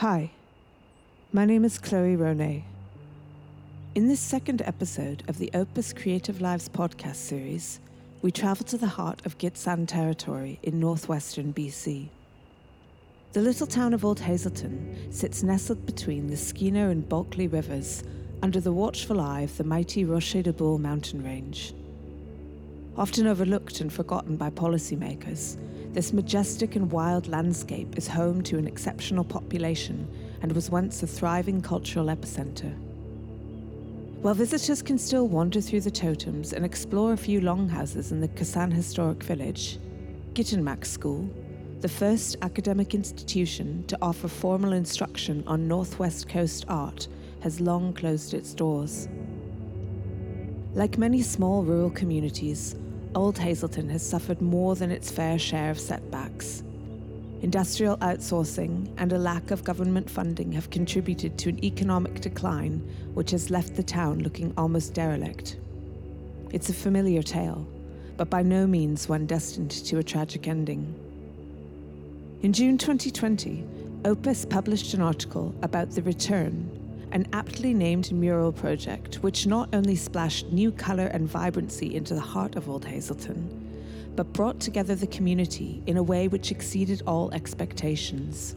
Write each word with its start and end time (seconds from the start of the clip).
Hi, 0.00 0.30
my 1.32 1.46
name 1.46 1.64
is 1.64 1.78
Chloe 1.78 2.18
Ronay. 2.18 2.64
In 3.94 4.08
this 4.08 4.20
second 4.20 4.60
episode 4.60 5.22
of 5.26 5.38
the 5.38 5.50
Opus 5.54 5.94
Creative 5.94 6.38
Lives 6.38 6.68
podcast 6.68 7.14
series, 7.16 7.80
we 8.20 8.30
travel 8.30 8.66
to 8.66 8.76
the 8.76 8.88
heart 8.88 9.24
of 9.24 9.38
Gitxsan 9.38 9.88
territory 9.88 10.58
in 10.62 10.78
northwestern 10.78 11.54
BC. 11.54 12.10
The 13.32 13.40
little 13.40 13.66
town 13.66 13.94
of 13.94 14.04
Old 14.04 14.20
Hazelton 14.20 15.10
sits 15.10 15.42
nestled 15.42 15.86
between 15.86 16.26
the 16.26 16.36
Skeena 16.36 16.90
and 16.90 17.08
Bulkley 17.08 17.48
rivers 17.48 18.04
under 18.42 18.60
the 18.60 18.72
watchful 18.74 19.18
eye 19.18 19.40
of 19.40 19.56
the 19.56 19.64
mighty 19.64 20.04
Rocher 20.04 20.42
Déboulé 20.42 20.78
mountain 20.78 21.24
range. 21.24 21.72
Often 22.98 23.26
overlooked 23.26 23.82
and 23.82 23.92
forgotten 23.92 24.36
by 24.36 24.48
policymakers, 24.48 25.58
this 25.92 26.14
majestic 26.14 26.76
and 26.76 26.90
wild 26.90 27.28
landscape 27.28 27.98
is 27.98 28.08
home 28.08 28.40
to 28.44 28.56
an 28.56 28.66
exceptional 28.66 29.22
population 29.22 30.08
and 30.40 30.50
was 30.52 30.70
once 30.70 31.02
a 31.02 31.06
thriving 31.06 31.60
cultural 31.60 32.06
epicenter. 32.06 32.74
While 34.22 34.32
visitors 34.32 34.80
can 34.80 34.96
still 34.96 35.28
wander 35.28 35.60
through 35.60 35.82
the 35.82 35.90
totems 35.90 36.54
and 36.54 36.64
explore 36.64 37.12
a 37.12 37.18
few 37.18 37.42
longhouses 37.42 38.12
in 38.12 38.20
the 38.20 38.28
Gitxsan 38.28 38.72
Historic 38.72 39.22
Village, 39.22 39.78
Gitanmaax 40.32 40.86
School, 40.86 41.28
the 41.82 41.88
first 41.90 42.36
academic 42.40 42.94
institution 42.94 43.84
to 43.88 43.98
offer 44.00 44.26
formal 44.26 44.72
instruction 44.72 45.44
on 45.46 45.68
Northwest 45.68 46.30
Coast 46.30 46.64
art, 46.66 47.08
has 47.40 47.60
long 47.60 47.92
closed 47.92 48.32
its 48.32 48.54
doors. 48.54 49.06
Like 50.72 50.96
many 50.96 51.20
small 51.20 51.62
rural 51.62 51.90
communities, 51.90 52.74
Old 53.16 53.38
Hazelton 53.38 53.88
has 53.88 54.06
suffered 54.06 54.42
more 54.42 54.76
than 54.76 54.90
its 54.90 55.10
fair 55.10 55.38
share 55.38 55.70
of 55.70 55.80
setbacks. 55.80 56.62
Industrial 57.40 57.96
outsourcing 57.96 58.90
and 58.98 59.10
a 59.10 59.18
lack 59.18 59.50
of 59.50 59.64
government 59.64 60.10
funding 60.10 60.52
have 60.52 60.68
contributed 60.68 61.38
to 61.38 61.48
an 61.48 61.64
economic 61.64 62.20
decline 62.20 62.86
which 63.14 63.30
has 63.30 63.48
left 63.48 63.74
the 63.74 63.82
town 63.82 64.18
looking 64.18 64.52
almost 64.58 64.92
derelict. 64.92 65.56
It's 66.50 66.68
a 66.68 66.74
familiar 66.74 67.22
tale, 67.22 67.66
but 68.18 68.28
by 68.28 68.42
no 68.42 68.66
means 68.66 69.08
one 69.08 69.24
destined 69.24 69.70
to 69.70 69.96
a 69.96 70.04
tragic 70.04 70.46
ending. 70.46 70.94
In 72.42 72.52
June 72.52 72.76
2020, 72.76 73.64
Opus 74.04 74.44
published 74.44 74.92
an 74.92 75.00
article 75.00 75.54
about 75.62 75.90
the 75.90 76.02
return 76.02 76.70
an 77.16 77.26
aptly 77.32 77.72
named 77.72 78.12
mural 78.12 78.52
project 78.52 79.14
which 79.22 79.46
not 79.46 79.74
only 79.74 79.96
splashed 79.96 80.52
new 80.52 80.70
colour 80.70 81.06
and 81.06 81.26
vibrancy 81.26 81.94
into 81.94 82.12
the 82.12 82.20
heart 82.20 82.56
of 82.56 82.68
Old 82.68 82.84
Hazelton, 82.84 84.12
but 84.14 84.34
brought 84.34 84.60
together 84.60 84.94
the 84.94 85.06
community 85.06 85.82
in 85.86 85.96
a 85.96 86.02
way 86.02 86.28
which 86.28 86.50
exceeded 86.50 87.02
all 87.06 87.32
expectations. 87.32 88.54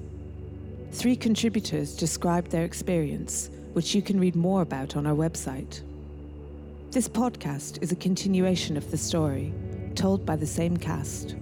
Three 0.91 1.15
contributors 1.15 1.95
described 1.95 2.51
their 2.51 2.65
experience, 2.65 3.49
which 3.71 3.95
you 3.95 4.01
can 4.01 4.19
read 4.19 4.35
more 4.35 4.61
about 4.61 4.97
on 4.97 5.07
our 5.07 5.15
website. 5.15 5.79
This 6.91 7.07
podcast 7.07 7.81
is 7.81 7.93
a 7.93 8.03
continuation 8.07 8.75
of 8.75 8.91
the 8.91 8.97
story, 8.97 9.53
told 9.95 10.25
by 10.25 10.35
the 10.35 10.45
same 10.45 10.75
cast. 10.75 11.37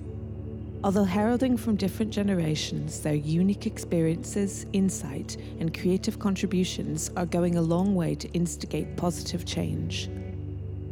Although 0.84 1.06
heralding 1.06 1.58
from 1.58 1.76
different 1.76 2.12
generations, 2.12 3.02
their 3.02 3.16
unique 3.16 3.66
experiences, 3.66 4.66
insight, 4.74 5.36
and 5.60 5.78
creative 5.78 6.20
contributions 6.20 7.10
are 7.18 7.26
going 7.26 7.56
a 7.56 7.62
long 7.62 7.96
way 7.96 8.14
to 8.16 8.32
instigate 8.34 8.96
positive 8.96 9.46
change. 9.46 10.10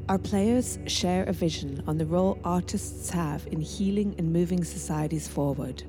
Our 0.09 0.17
players 0.17 0.79
share 0.87 1.23
a 1.23 1.33
vision 1.33 1.83
on 1.87 1.97
the 1.97 2.05
role 2.05 2.39
artists 2.43 3.09
have 3.11 3.47
in 3.47 3.61
healing 3.61 4.15
and 4.17 4.33
moving 4.33 4.63
societies 4.63 5.27
forward. 5.27 5.83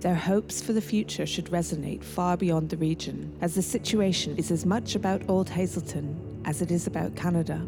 Their 0.00 0.14
hopes 0.14 0.60
for 0.60 0.74
the 0.74 0.82
future 0.82 1.24
should 1.24 1.46
resonate 1.46 2.04
far 2.04 2.36
beyond 2.36 2.68
the 2.68 2.76
region, 2.76 3.36
as 3.40 3.54
the 3.54 3.62
situation 3.62 4.36
is 4.36 4.50
as 4.50 4.66
much 4.66 4.94
about 4.96 5.28
Old 5.28 5.48
Hazelton 5.48 6.42
as 6.44 6.60
it 6.60 6.70
is 6.70 6.86
about 6.86 7.16
Canada. 7.16 7.66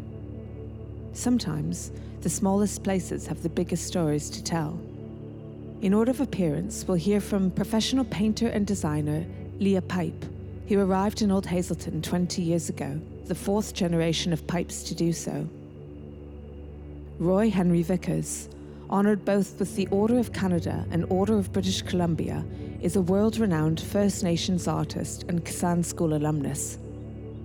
Sometimes, 1.13 1.91
the 2.21 2.29
smallest 2.29 2.83
places 2.83 3.25
have 3.25 3.41
the 3.41 3.49
biggest 3.49 3.87
stories 3.87 4.29
to 4.29 4.43
tell. 4.43 4.79
In 5.81 5.93
order 5.93 6.09
of 6.09 6.21
appearance, 6.21 6.85
we'll 6.87 6.97
hear 6.97 7.21
from 7.21 7.51
professional 7.51 8.03
painter 8.05 8.47
and 8.47 8.65
designer 8.65 9.27
Leah 9.59 9.83
Pipe, 9.83 10.25
who 10.67 10.79
arrived 10.79 11.21
in 11.21 11.29
Old 11.29 11.45
Hazelton 11.45 12.01
20 12.01 12.41
years 12.41 12.67
ago, 12.67 12.99
the 13.25 13.35
fourth 13.35 13.75
generation 13.75 14.33
of 14.33 14.47
Pipes 14.47 14.81
to 14.83 14.95
do 14.95 15.13
so. 15.13 15.47
Roy 17.19 17.51
Henry 17.51 17.83
Vickers, 17.83 18.49
honoured 18.89 19.23
both 19.23 19.59
with 19.59 19.75
the 19.75 19.87
Order 19.87 20.17
of 20.17 20.33
Canada 20.33 20.83
and 20.89 21.05
Order 21.09 21.37
of 21.37 21.53
British 21.53 21.83
Columbia, 21.83 22.43
is 22.81 22.95
a 22.95 23.01
world 23.01 23.37
renowned 23.37 23.79
First 23.79 24.23
Nations 24.23 24.67
artist 24.67 25.25
and 25.29 25.45
Gitxsan 25.45 25.85
School 25.85 26.15
alumnus. 26.15 26.79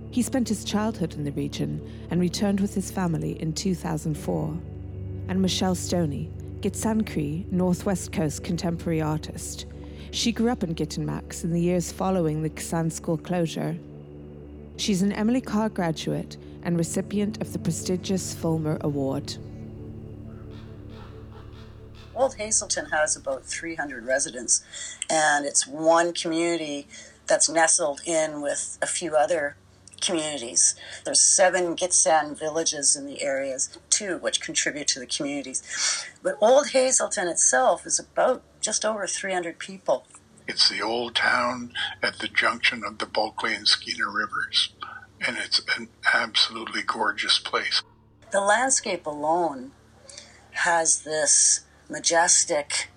He 0.09 0.23
spent 0.23 0.49
his 0.49 0.63
childhood 0.63 1.13
in 1.13 1.23
the 1.23 1.31
region 1.33 1.87
and 2.09 2.19
returned 2.19 2.61
with 2.61 2.73
his 2.73 2.89
family 2.89 3.39
in 3.39 3.53
2004. 3.53 4.57
And 5.27 5.41
Michelle 5.41 5.75
Stoney, 5.75 6.31
Gitxsan 6.63 7.05
Cree, 7.05 7.45
Northwest 7.51 8.13
Coast 8.13 8.45
contemporary 8.45 9.01
artist. 9.01 9.65
She 10.11 10.31
grew 10.31 10.49
up 10.49 10.63
in 10.63 10.73
Gitanmaax 10.73 11.43
in 11.43 11.51
the 11.51 11.59
years 11.59 11.91
following 11.91 12.41
the 12.41 12.49
Gitxsan 12.49 12.89
School 12.89 13.17
closure. 13.17 13.77
She's 14.77 15.01
an 15.01 15.11
Emily 15.11 15.41
Carr 15.41 15.67
graduate 15.67 16.37
and 16.63 16.77
recipient 16.77 17.41
of 17.41 17.51
the 17.51 17.59
prestigious 17.59 18.33
Fulmer 18.33 18.77
Award. 18.79 19.35
Old 22.15 22.35
Hazelton 22.35 22.85
has 22.91 23.17
about 23.17 23.43
300 23.43 24.05
residents, 24.05 24.63
and 25.09 25.45
it's 25.45 25.67
one 25.67 26.13
community 26.13 26.87
that's 27.27 27.49
nestled 27.49 27.99
in 28.05 28.41
with 28.41 28.77
a 28.81 28.87
few 28.87 29.17
other 29.17 29.57
communities. 30.03 30.75
There's 31.05 31.21
seven 31.21 31.75
Gitxsan 31.75 32.37
villages 32.37 32.95
in 32.95 33.05
the 33.05 33.21
areas, 33.21 33.77
too, 33.89 34.17
which 34.17 34.41
contribute 34.41 34.87
to 34.89 34.99
the 34.99 35.05
communities. 35.05 35.63
But 36.21 36.37
Old 36.41 36.69
Hazelton 36.69 37.27
itself 37.27 37.85
is 37.85 37.99
about 37.99 38.43
just 38.61 38.85
over 38.85 39.07
300 39.07 39.59
people. 39.59 40.05
It's 40.47 40.69
the 40.69 40.81
old 40.81 41.15
town 41.15 41.73
at 42.01 42.19
the 42.19 42.27
junction 42.27 42.83
of 42.85 42.97
the 42.97 43.05
Bulkley 43.05 43.53
and 43.53 43.65
Skeena 43.65 44.05
rivers, 44.13 44.73
and 45.25 45.37
it's 45.37 45.61
an 45.77 45.87
absolutely 46.13 46.81
gorgeous 46.81 47.39
place. 47.39 47.81
The 48.31 48.41
landscape 48.41 49.05
alone 49.05 49.71
has 50.51 51.03
this 51.03 51.61
majestic 51.89 52.89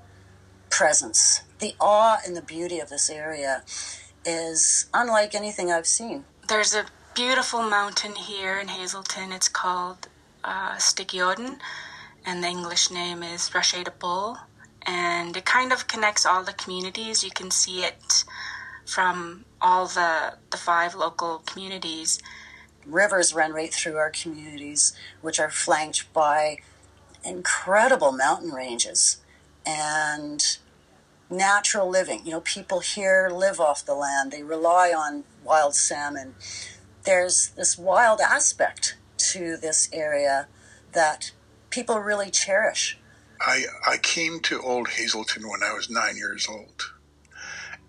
presence. 0.71 1.43
The 1.61 1.75
awe 1.79 2.19
and 2.27 2.37
the 2.37 2.43
beauty 2.43 2.81
of 2.81 2.89
this 2.89 3.09
area 3.09 3.63
is 4.25 4.87
unlike 4.93 5.35
anything 5.35 5.71
I've 5.71 5.87
seen. 5.87 6.25
There's 6.49 6.75
a 6.75 6.85
beautiful 7.17 7.63
mountain 7.63 8.15
here 8.15 8.59
in 8.59 8.69
Hazelton. 8.69 9.33
It's 9.33 9.49
called 9.49 10.07
uh, 10.45 10.77
Stekyooden, 10.77 11.59
and 12.27 12.45
the 12.45 12.49
English 12.49 12.91
name 12.91 13.23
is 13.23 13.55
Rocher 13.55 13.83
Déboulé. 13.83 14.39
And 14.83 15.35
it 15.35 15.47
kind 15.47 15.73
of 15.73 15.89
connects 15.89 16.27
all 16.27 16.45
the 16.45 16.53
communities. 16.53 17.25
You 17.25 17.31
can 17.31 17.51
see 17.51 17.83
it 17.83 18.25
from 18.85 19.47
all 19.63 19.87
the, 19.87 20.35
the 20.51 20.59
five 20.59 20.95
local 20.95 21.43
communities. 21.47 22.21
Rivers 22.85 23.33
run 23.33 23.55
right 23.55 23.73
through 23.73 23.97
our 23.97 24.11
communities, 24.11 24.93
which 25.23 25.41
are 25.41 25.51
flanked 25.51 26.13
by 26.13 26.59
incredible 27.25 28.13
mountain 28.13 28.51
ranges 28.51 29.23
and 29.65 30.59
natural 31.31 31.89
living. 31.89 32.27
You 32.27 32.33
know, 32.33 32.41
people 32.43 32.81
here 32.81 33.31
live 33.33 33.59
off 33.59 33.87
the 33.87 33.95
land, 33.95 34.33
they 34.33 34.43
rely 34.43 34.91
on 34.91 35.25
wild 35.43 35.75
salmon 35.75 36.35
there's 37.07 37.51
this 37.51 37.79
wild 37.79 38.21
aspect 38.21 38.97
to 39.17 39.57
this 39.57 39.89
area 39.93 40.49
that 40.93 41.31
people 41.71 41.99
really 42.01 42.31
cherish. 42.31 42.99
I, 43.41 43.65
I 43.87 43.97
came 43.99 44.41
to 44.41 44.61
Old 44.61 44.89
Hazelton 44.89 45.49
when 45.49 45.63
I 45.63 45.73
was 45.73 45.89
nine 45.89 46.17
years 46.17 46.47
old. 46.49 46.93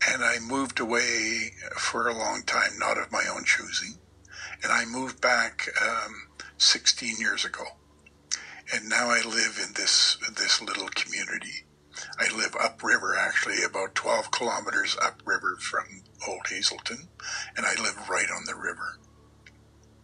And 0.08 0.24
I 0.24 0.38
moved 0.40 0.80
away 0.80 1.54
for 1.76 2.08
a 2.08 2.14
long 2.14 2.44
time, 2.46 2.78
not 2.78 3.00
of 3.00 3.12
my 3.12 3.26
own 3.30 3.44
choosing. 3.44 3.96
And 4.64 4.72
I 4.72 4.86
moved 4.86 5.20
back 5.20 5.68
um, 5.82 6.28
16 6.58 7.16
years 7.18 7.44
ago. 7.44 7.64
And 8.74 8.88
now 8.88 9.10
I 9.10 9.22
live 9.26 9.60
in 9.66 9.74
this, 9.74 10.18
this 10.36 10.62
little 10.62 10.90
community. 10.90 11.66
I 12.20 12.36
live 12.36 12.56
upriver, 12.60 13.16
actually, 13.16 13.64
about 13.64 13.96
12 13.96 14.30
kilometers 14.30 14.96
upriver 15.02 15.58
from 15.60 16.04
Old 16.28 16.48
Hazelton, 16.48 17.08
and 17.56 17.66
I 17.66 17.74
live 17.82 18.10
right 18.10 18.30
on 18.30 18.46
the 18.46 18.56
river. 18.56 19.00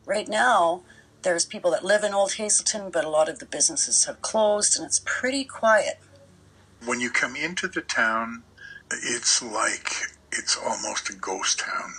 Right 0.05 0.27
now, 0.27 0.83
there's 1.21 1.45
people 1.45 1.71
that 1.71 1.85
live 1.85 2.03
in 2.03 2.13
Old 2.13 2.33
Hazelton, 2.33 2.89
but 2.91 3.05
a 3.05 3.09
lot 3.09 3.29
of 3.29 3.39
the 3.39 3.45
businesses 3.45 4.05
have 4.05 4.21
closed 4.21 4.77
and 4.77 4.85
it's 4.85 5.01
pretty 5.05 5.45
quiet. 5.45 5.99
When 6.85 6.99
you 6.99 7.09
come 7.09 7.35
into 7.35 7.67
the 7.67 7.81
town, 7.81 8.43
it's 8.91 9.41
like 9.41 9.93
it's 10.31 10.57
almost 10.57 11.09
a 11.09 11.13
ghost 11.13 11.59
town. 11.59 11.93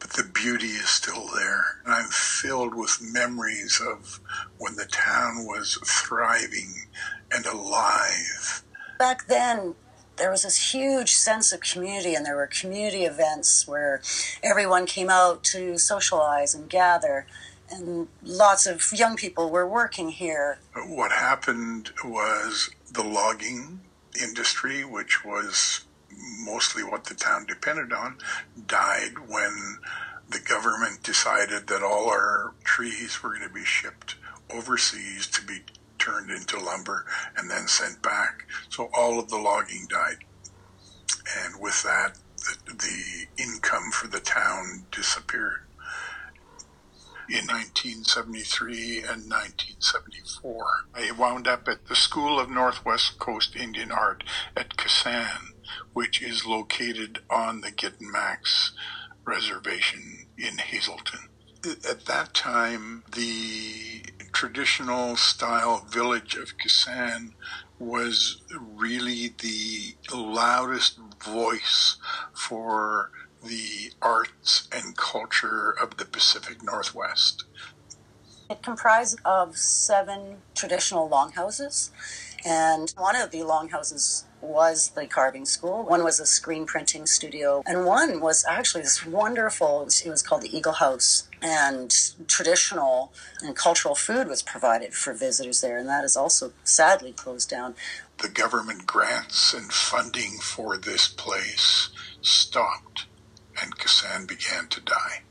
But 0.00 0.10
the 0.10 0.24
beauty 0.24 0.66
is 0.66 0.88
still 0.88 1.28
there. 1.34 1.64
And 1.84 1.94
I'm 1.94 2.08
filled 2.08 2.74
with 2.74 2.98
memories 3.00 3.80
of 3.80 4.20
when 4.58 4.74
the 4.74 4.86
town 4.86 5.46
was 5.46 5.78
thriving 5.84 6.86
and 7.32 7.46
alive. 7.46 8.62
Back 8.98 9.26
then, 9.26 9.74
there 10.16 10.30
was 10.30 10.42
this 10.42 10.72
huge 10.72 11.14
sense 11.14 11.52
of 11.52 11.60
community, 11.60 12.14
and 12.14 12.24
there 12.24 12.36
were 12.36 12.46
community 12.46 13.04
events 13.04 13.66
where 13.66 14.00
everyone 14.42 14.86
came 14.86 15.10
out 15.10 15.42
to 15.44 15.78
socialize 15.78 16.54
and 16.54 16.68
gather. 16.68 17.26
And 17.70 18.08
lots 18.22 18.66
of 18.66 18.92
young 18.92 19.16
people 19.16 19.50
were 19.50 19.66
working 19.66 20.10
here. 20.10 20.58
What 20.86 21.10
happened 21.12 21.90
was 22.04 22.70
the 22.92 23.02
logging 23.02 23.80
industry, 24.22 24.84
which 24.84 25.24
was 25.24 25.84
mostly 26.44 26.82
what 26.82 27.04
the 27.04 27.14
town 27.14 27.44
depended 27.46 27.92
on, 27.92 28.18
died 28.66 29.28
when 29.28 29.78
the 30.28 30.38
government 30.40 31.02
decided 31.02 31.66
that 31.66 31.82
all 31.82 32.08
our 32.08 32.54
trees 32.64 33.22
were 33.22 33.30
going 33.30 33.46
to 33.46 33.54
be 33.54 33.64
shipped 33.64 34.16
overseas 34.54 35.26
to 35.26 35.44
be 35.44 35.60
turned 36.06 36.30
into 36.30 36.58
lumber 36.58 37.04
and 37.36 37.50
then 37.50 37.66
sent 37.66 38.00
back. 38.02 38.46
So 38.68 38.88
all 38.94 39.18
of 39.18 39.28
the 39.28 39.38
logging 39.38 39.86
died. 39.90 40.18
And 41.44 41.60
with 41.60 41.82
that, 41.82 42.18
the, 42.36 42.74
the 42.74 43.42
income 43.42 43.90
for 43.90 44.06
the 44.06 44.20
town 44.20 44.86
disappeared. 44.92 45.62
In 47.28 47.44
1973 47.48 48.98
and 48.98 49.28
1974, 49.28 50.64
I 50.94 51.10
wound 51.10 51.48
up 51.48 51.66
at 51.66 51.86
the 51.86 51.96
School 51.96 52.38
of 52.38 52.48
Northwest 52.48 53.18
Coast 53.18 53.56
Indian 53.56 53.90
Art 53.90 54.22
at 54.56 54.76
'Ksan, 54.76 55.54
which 55.92 56.22
is 56.22 56.46
located 56.46 57.18
on 57.28 57.62
the 57.62 57.72
Gitanmaax 57.72 58.70
Reservation 59.24 60.28
in 60.38 60.58
Hazelton. 60.58 61.28
At 61.64 62.04
that 62.04 62.32
time, 62.32 63.02
the 63.12 64.04
traditional 64.36 65.16
style 65.16 65.78
village 65.88 66.36
of 66.36 66.58
'Ksan 66.58 67.34
was 67.78 68.42
really 68.50 69.34
the 69.40 69.96
loudest 70.12 70.98
voice 71.24 71.96
for 72.34 73.10
the 73.42 73.90
arts 74.02 74.68
and 74.70 74.94
culture 74.94 75.70
of 75.70 75.96
the 75.96 76.04
Pacific 76.04 76.62
Northwest. 76.62 77.44
It 78.50 78.62
comprised 78.62 79.18
of 79.24 79.56
seven 79.56 80.42
traditional 80.54 81.08
longhouses, 81.08 81.90
and 82.44 82.92
one 82.98 83.16
of 83.16 83.30
the 83.30 83.42
longhouses 83.42 84.26
was 84.46 84.90
the 84.90 85.06
carving 85.06 85.44
school. 85.44 85.84
One 85.84 86.04
was 86.04 86.20
a 86.20 86.26
screen 86.26 86.66
printing 86.66 87.06
studio, 87.06 87.62
and 87.66 87.84
one 87.84 88.20
was 88.20 88.44
actually 88.48 88.82
this 88.82 89.04
wonderful. 89.04 89.82
It 89.82 90.08
was, 90.08 90.22
called 90.22 90.42
the 90.42 90.56
Eagle 90.56 90.74
House, 90.74 91.28
and 91.42 91.92
traditional 92.26 93.12
and 93.42 93.54
cultural 93.56 93.94
food 93.94 94.28
was 94.28 94.42
provided 94.42 94.94
for 94.94 95.12
visitors 95.12 95.60
there, 95.60 95.78
and 95.78 95.88
that 95.88 96.04
is 96.04 96.16
also 96.16 96.52
sadly 96.64 97.12
closed 97.12 97.50
down. 97.50 97.74
The 98.18 98.28
government 98.28 98.86
grants 98.86 99.52
and 99.52 99.72
funding 99.72 100.38
for 100.40 100.78
this 100.78 101.08
place 101.08 101.90
stopped, 102.22 103.06
and 103.60 103.76
'Ksan 103.76 104.26
began 104.26 104.68
to 104.68 104.80
die. 104.80 105.22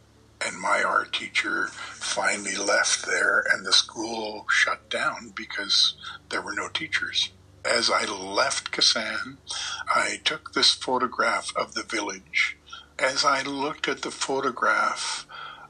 And 0.42 0.60
my 0.60 0.84
art 0.84 1.14
teacher 1.14 1.68
finally 1.68 2.56
left 2.56 3.06
there, 3.08 3.40
and 3.52 3.66
the 3.66 3.74
school 3.74 4.46
shut 4.50 4.90
down 4.90 5.34
because 5.36 5.96
there 6.30 6.42
were 6.42 6.54
no 6.54 6.70
teachers 6.70 7.32
as 7.66 7.90
I 7.90 8.06
left 8.06 8.72
'Ksan, 8.72 9.40
I 9.88 10.22
took 10.24 10.54
this 10.54 10.72
photograph 10.72 11.52
of 11.56 11.74
the 11.74 11.84
village. 11.84 12.58
As 13.00 13.26
I 13.26 13.42
looked 13.42 13.88
at 13.88 14.04
the 14.04 14.12
photograph, 14.12 15.26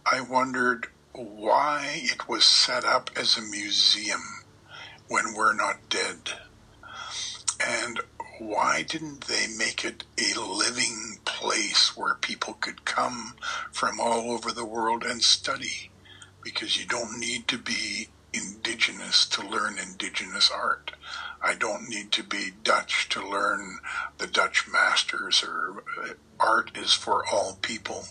I 0.06 0.22
wondered 0.22 0.92
why 1.14 2.02
it 2.04 2.28
was 2.28 2.46
set 2.46 2.84
up 2.84 3.10
as 3.16 3.38
a 3.38 3.42
museum 3.42 4.44
when 5.08 5.34
we're 5.34 5.54
not 5.54 5.90
dead. 5.90 6.40
And 7.60 8.02
why 8.38 8.84
didn't 8.84 9.28
they 9.28 9.48
make 9.48 9.86
it 9.86 10.04
a 10.20 10.38
living 10.40 11.20
place 11.24 11.96
where 11.96 12.16
people 12.16 12.56
could 12.56 12.84
come 12.84 13.36
from 13.72 14.00
all 14.00 14.32
over 14.32 14.52
the 14.52 14.66
world 14.66 15.04
and 15.04 15.24
study? 15.24 15.92
Because 16.42 16.78
you 16.78 16.86
don't 16.86 17.18
need 17.18 17.48
to 17.48 17.58
be 17.58 18.10
indigenous 18.34 19.26
to 19.28 19.48
learn 19.48 19.80
indigenous 19.80 20.52
art. 20.52 20.92
I 21.46 21.54
don't 21.54 21.88
need 21.88 22.12
to 22.14 22.24
be 22.24 22.54
Dutch 22.64 23.08
to 23.10 23.22
learn 23.22 23.78
the 24.18 24.26
Dutch 24.26 24.68
masters, 24.68 25.44
or 25.44 25.84
uh, 26.02 26.14
art 26.40 26.72
is 26.76 26.94
for 26.94 27.24
all 27.32 27.60
people. 27.62 28.06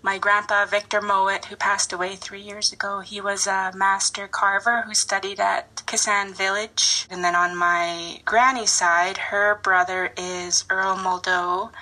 My 0.00 0.16
grandpa, 0.16 0.64
Victor 0.64 1.00
Mowat, 1.00 1.46
who 1.46 1.56
passed 1.56 1.92
away 1.92 2.14
three 2.14 2.40
years 2.40 2.72
ago, 2.72 3.00
he 3.00 3.20
was 3.20 3.48
a 3.48 3.72
master 3.74 4.28
carver 4.28 4.82
who 4.82 4.94
studied 4.94 5.40
at 5.40 5.82
'Ksan 5.86 6.32
Village. 6.34 7.08
And 7.10 7.24
then 7.24 7.34
on 7.34 7.56
my 7.56 8.20
granny's 8.24 8.70
side, 8.70 9.18
her 9.18 9.56
brother 9.56 10.12
is 10.16 10.64
Earl 10.70 10.96
Muldoe, 10.96 11.72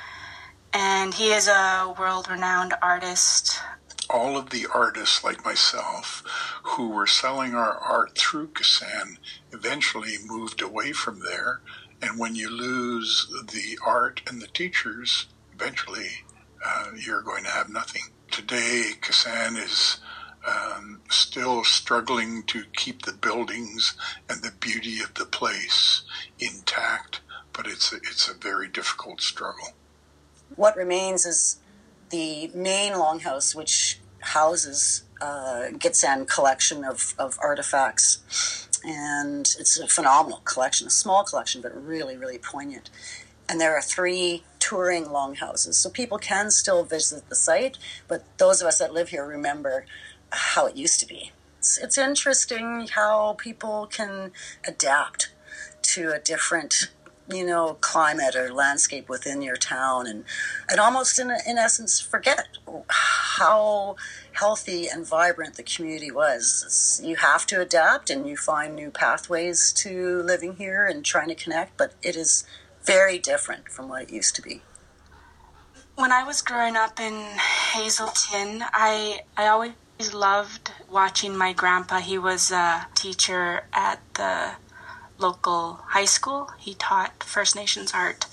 and 0.73 1.13
he 1.13 1.31
is 1.31 1.47
a 1.47 1.95
world 1.99 2.31
renowned 2.31 2.73
artist 2.81 3.61
all 4.08 4.37
of 4.37 4.50
the 4.50 4.67
artists 4.73 5.25
like 5.25 5.44
myself 5.44 6.23
who 6.62 6.88
were 6.88 7.06
selling 7.06 7.55
our 7.55 7.79
art 7.79 8.17
through 8.17 8.49
'Ksan 8.49 9.19
eventually 9.53 10.17
moved 10.25 10.62
away 10.62 10.93
from 10.93 11.20
there. 11.20 11.61
And 12.03 12.19
when 12.19 12.35
you 12.35 12.50
lose 12.50 13.26
the 13.53 13.79
art 13.85 14.20
and 14.26 14.41
the 14.41 14.49
teachers, 14.49 15.26
eventually 15.55 16.25
uh, 16.64 16.91
you're 16.97 17.23
going 17.23 17.44
to 17.44 17.50
have 17.50 17.69
nothing. 17.69 18.03
Today, 18.31 18.93
'Ksan 19.00 19.56
is 19.56 19.99
um, 20.47 21.00
still 21.11 21.64
struggling 21.64 22.43
to 22.44 22.64
keep 22.75 23.03
the 23.03 23.12
buildings 23.12 23.94
and 24.29 24.43
the 24.43 24.53
beauty 24.61 25.00
of 25.00 25.14
the 25.14 25.25
place 25.25 26.03
intact, 26.38 27.20
but 27.53 27.67
it's 27.67 27.93
a, 27.93 27.97
it's 27.97 28.29
a 28.29 28.35
very 28.35 28.69
difficult 28.69 29.20
struggle. 29.20 29.69
What 30.55 30.76
remains 30.76 31.26
is 31.26 31.58
the 32.11 32.50
main 32.55 32.93
longhouse, 32.93 33.55
which 33.55 33.99
houses 34.20 35.05
uh, 35.20 35.69
Gitxsan 35.73 36.29
collection 36.29 36.85
of, 36.85 37.14
of 37.19 37.38
artifacts. 37.41 38.69
And 38.85 39.49
it's 39.58 39.79
a 39.79 39.88
phenomenal 39.88 40.41
collection, 40.44 40.87
a 40.87 40.91
small 40.91 41.25
collection, 41.25 41.61
but 41.61 41.73
really, 41.75 42.17
really 42.17 42.38
poignant. 42.38 42.91
And 43.49 43.61
there 43.61 43.76
are 43.76 43.82
three 43.82 44.44
touring 44.58 45.11
longhouses. 45.11 45.76
So 45.76 45.91
people 45.91 46.19
can 46.19 46.50
still 46.50 46.85
visit 46.85 47.29
the 47.29 47.35
site, 47.35 47.79
but 48.08 48.25
those 48.38 48.61
of 48.61 48.69
us 48.69 48.79
that 48.79 48.93
live 48.93 49.11
here 49.11 49.26
remember 49.26 49.87
how 50.31 50.67
it 50.67 50.76
used 50.76 51.00
to 51.00 51.06
be. 51.06 51.32
It's, 51.58 51.79
it's 51.79 51.99
interesting 51.99 52.88
how 52.88 53.35
people 53.38 53.88
can 53.91 54.32
adapt 54.67 55.31
to 55.82 56.12
a 56.12 56.19
different 56.19 56.91
you 57.28 57.44
know, 57.44 57.75
climate 57.81 58.37
or 58.37 58.52
landscape 58.52 59.08
within 59.08 59.43
your 59.43 59.56
town 59.56 60.06
and, 60.06 60.25
and 60.70 60.78
almost 60.78 61.19
in, 61.19 61.31
in 61.46 61.58
essence 61.58 62.00
forget 62.00 62.58
how 62.89 63.96
healthy 64.32 64.86
and 64.89 65.06
vibrant 65.06 65.56
the 65.56 65.62
community 65.62 66.10
was. 66.10 67.01
You 67.03 67.17
have 67.17 67.46
to 67.46 67.60
adapt 67.60 68.10
and 68.10 68.29
you 68.29 68.36
find 68.36 68.74
new 68.74 68.91
pathways 68.91 69.72
to 69.79 70.22
living 70.22 70.56
here 70.56 70.86
and 70.86 71.05
trying 71.05 71.29
to 71.29 71.34
connect, 71.34 71.77
but 71.77 71.94
it 72.03 72.17
is 72.17 72.44
very 72.84 73.19
different 73.19 73.69
from 73.69 73.89
what 73.89 74.03
it 74.03 74.10
used 74.10 74.36
to 74.36 74.43
be. 74.43 74.62
When 75.96 76.12
I 76.12 76.24
was 76.24 76.43
growing 76.43 76.77
up 76.77 77.01
in 77.01 77.15
Hazelton, 77.72 78.62
I, 78.72 79.22
I 79.36 79.48
always 79.48 79.72
loved 80.12 80.70
watching 80.91 81.36
my 81.36 81.53
grandpa. 81.55 82.01
He 82.01 82.19
was 82.19 82.53
a 82.53 82.86
teacher 82.94 83.65
at 83.72 84.01
the 84.15 84.53
local 85.19 85.81
high 85.89 86.05
school. 86.05 86.51
He 86.58 86.75
taught 86.75 87.23
First 87.23 87.56
Nations 87.56 87.93
art. 87.94 88.27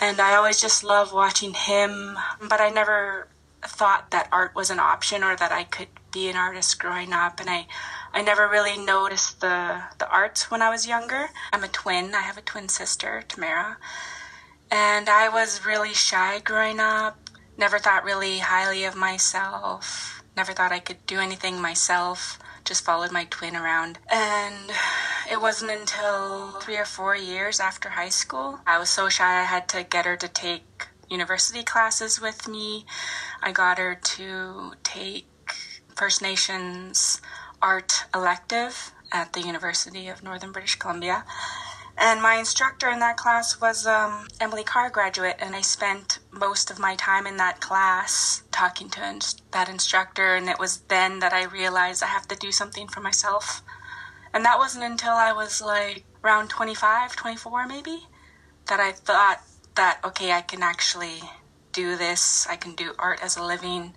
And 0.00 0.20
I 0.20 0.34
always 0.34 0.60
just 0.60 0.84
love 0.84 1.12
watching 1.12 1.54
him, 1.54 2.18
but 2.40 2.60
I 2.60 2.70
never 2.70 3.28
thought 3.62 4.10
that 4.10 4.28
art 4.30 4.54
was 4.54 4.70
an 4.70 4.78
option 4.78 5.24
or 5.24 5.36
that 5.36 5.52
I 5.52 5.64
could 5.64 5.88
be 6.12 6.28
an 6.28 6.36
artist 6.36 6.78
growing 6.78 7.12
up 7.12 7.40
and 7.40 7.50
I 7.50 7.66
I 8.12 8.22
never 8.22 8.48
really 8.48 8.78
noticed 8.78 9.40
the 9.40 9.82
the 9.98 10.08
arts 10.08 10.50
when 10.50 10.62
I 10.62 10.70
was 10.70 10.86
younger. 10.86 11.28
I'm 11.52 11.64
a 11.64 11.68
twin. 11.68 12.14
I 12.14 12.22
have 12.22 12.38
a 12.38 12.42
twin 12.42 12.68
sister, 12.68 13.22
Tamara. 13.28 13.76
And 14.70 15.08
I 15.08 15.28
was 15.28 15.66
really 15.66 15.92
shy 15.92 16.40
growing 16.40 16.80
up. 16.80 17.18
Never 17.58 17.78
thought 17.78 18.04
really 18.04 18.38
highly 18.38 18.84
of 18.84 18.96
myself. 18.96 20.15
Never 20.36 20.52
thought 20.52 20.72
I 20.72 20.80
could 20.80 21.04
do 21.06 21.18
anything 21.18 21.60
myself 21.60 22.38
just 22.66 22.84
followed 22.84 23.12
my 23.12 23.24
twin 23.30 23.56
around. 23.56 23.98
And 24.10 24.70
it 25.30 25.40
wasn't 25.40 25.70
until 25.70 26.50
three 26.60 26.76
or 26.76 26.84
four 26.84 27.16
years 27.16 27.60
after 27.60 27.90
high 27.90 28.10
school, 28.10 28.60
I 28.66 28.78
was 28.78 28.90
so 28.90 29.08
shy 29.08 29.40
I 29.40 29.44
had 29.44 29.68
to 29.70 29.84
get 29.84 30.04
her 30.04 30.16
to 30.16 30.28
take 30.28 30.88
university 31.08 31.62
classes 31.62 32.20
with 32.20 32.48
me. 32.48 32.84
I 33.40 33.52
got 33.52 33.78
her 33.78 33.94
to 33.94 34.72
take 34.82 35.26
First 35.94 36.20
Nations 36.20 37.20
art 37.62 38.04
elective 38.14 38.92
at 39.12 39.32
the 39.32 39.40
University 39.40 40.08
of 40.08 40.22
Northern 40.22 40.52
British 40.52 40.74
Columbia. 40.74 41.24
And 41.96 42.20
my 42.20 42.34
instructor 42.34 42.90
in 42.90 42.98
that 42.98 43.16
class 43.16 43.60
was 43.60 43.86
um, 43.86 44.26
Emily 44.40 44.64
Carr 44.64 44.90
graduate, 44.90 45.36
and 45.38 45.56
I 45.56 45.62
spent 45.62 46.15
most 46.36 46.70
of 46.70 46.78
my 46.78 46.96
time 46.96 47.26
in 47.26 47.36
that 47.38 47.60
class 47.60 48.42
talking 48.52 48.88
to 48.90 49.20
that 49.52 49.68
instructor. 49.68 50.34
And 50.34 50.48
it 50.48 50.58
was 50.58 50.78
then 50.88 51.18
that 51.20 51.32
I 51.32 51.44
realized 51.44 52.02
I 52.02 52.06
have 52.06 52.28
to 52.28 52.36
do 52.36 52.52
something 52.52 52.88
for 52.88 53.00
myself. 53.00 53.62
And 54.32 54.44
that 54.44 54.58
wasn't 54.58 54.84
until 54.84 55.12
I 55.12 55.32
was 55.32 55.62
like 55.62 56.04
around 56.22 56.48
25, 56.48 57.16
24 57.16 57.66
maybe, 57.66 58.06
that 58.66 58.80
I 58.80 58.92
thought 58.92 59.40
that, 59.76 60.00
okay, 60.04 60.32
I 60.32 60.42
can 60.42 60.62
actually 60.62 61.20
do 61.72 61.96
this, 61.96 62.46
I 62.48 62.56
can 62.56 62.74
do 62.74 62.92
art 62.98 63.20
as 63.22 63.36
a 63.36 63.42
living. 63.44 63.94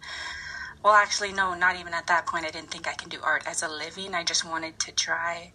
Well, 0.83 0.93
actually, 0.93 1.33
no, 1.33 1.53
not 1.55 1.77
even 1.77 1.93
at 1.93 2.07
that 2.07 2.25
point. 2.25 2.45
I 2.45 2.51
didn't 2.51 2.71
think 2.71 2.87
I 2.87 2.93
can 2.93 3.09
do 3.09 3.19
art 3.21 3.43
as 3.47 3.63
a 3.63 3.67
living. 3.67 4.13
I 4.13 4.23
just 4.23 4.45
wanted 4.45 4.79
to 4.79 4.91
try 4.91 5.51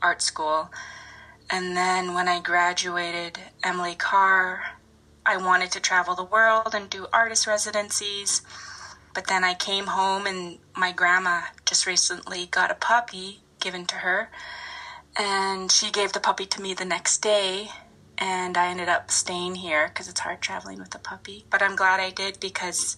art 0.00 0.22
school. 0.22 0.70
And 1.50 1.76
then 1.76 2.14
when 2.14 2.28
I 2.28 2.40
graduated 2.40 3.38
Emily 3.64 3.94
Carr, 3.94 4.62
I 5.24 5.36
wanted 5.36 5.70
to 5.72 5.80
travel 5.80 6.14
the 6.14 6.24
world 6.24 6.74
and 6.74 6.90
do 6.90 7.06
artist 7.12 7.46
residencies. 7.46 8.42
But 9.14 9.26
then 9.26 9.44
I 9.44 9.54
came 9.54 9.86
home 9.86 10.26
and 10.26 10.58
my 10.76 10.92
grandma 10.92 11.42
just 11.66 11.86
recently 11.86 12.46
got 12.46 12.70
a 12.70 12.74
puppy 12.74 13.40
given 13.60 13.84
to 13.86 13.96
her. 13.96 14.30
And 15.16 15.70
she 15.70 15.90
gave 15.90 16.12
the 16.12 16.20
puppy 16.20 16.46
to 16.46 16.62
me 16.62 16.74
the 16.74 16.84
next 16.84 17.18
day. 17.18 17.68
And 18.18 18.56
I 18.56 18.68
ended 18.68 18.88
up 18.88 19.10
staying 19.10 19.56
here 19.56 19.88
because 19.88 20.08
it's 20.08 20.20
hard 20.20 20.40
traveling 20.40 20.78
with 20.78 20.94
a 20.94 20.98
puppy. 20.98 21.44
But 21.50 21.62
I'm 21.62 21.76
glad 21.76 22.00
I 22.00 22.10
did 22.10 22.40
because 22.40 22.96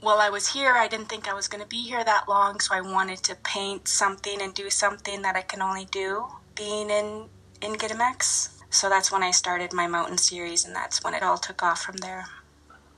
while 0.00 0.18
I 0.18 0.28
was 0.28 0.48
here, 0.48 0.74
I 0.74 0.86
didn't 0.86 1.08
think 1.08 1.28
I 1.28 1.34
was 1.34 1.48
going 1.48 1.62
to 1.62 1.68
be 1.68 1.82
here 1.82 2.04
that 2.04 2.28
long. 2.28 2.60
So 2.60 2.74
I 2.74 2.82
wanted 2.82 3.18
to 3.24 3.34
paint 3.36 3.88
something 3.88 4.40
and 4.42 4.54
do 4.54 4.70
something 4.70 5.22
that 5.22 5.34
I 5.34 5.42
can 5.42 5.62
only 5.62 5.86
do 5.86 6.26
being 6.54 6.90
in, 6.90 7.28
in 7.62 7.74
Gitanmaax. 7.74 8.53
So 8.74 8.88
that's 8.88 9.12
when 9.12 9.22
I 9.22 9.30
started 9.30 9.72
my 9.72 9.86
mountain 9.86 10.18
series, 10.18 10.64
and 10.64 10.74
that's 10.74 11.00
when 11.04 11.14
it 11.14 11.22
all 11.22 11.38
took 11.38 11.62
off 11.62 11.80
from 11.80 11.98
there. 11.98 12.24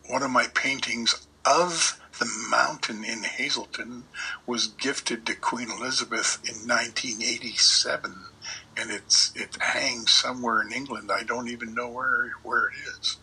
One 0.09 0.23
of 0.23 0.31
my 0.31 0.47
paintings 0.55 1.27
of 1.45 2.01
the 2.19 2.25
mountain 2.51 3.05
in 3.05 3.25
Hazelton 3.25 4.05
was 4.47 4.69
gifted 4.69 5.27
to 5.27 5.35
Queen 5.35 5.71
Elizabeth 5.71 6.41
in 6.45 6.67
1987, 6.67 8.15
and 8.79 8.91
it's 8.91 9.33
it 9.37 9.59
hangs 9.61 10.13
somewhere 10.13 10.63
in 10.63 10.73
England. 10.73 11.13
I 11.13 11.25
don't 11.25 11.49
even 11.49 11.75
know 11.75 11.91
where 11.91 12.31
where 12.43 12.69
it 12.69 12.77
is. 12.99 13.19